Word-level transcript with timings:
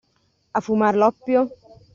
A 0.59 0.63
fumar 0.69 0.91
l'oppio? 1.03 1.47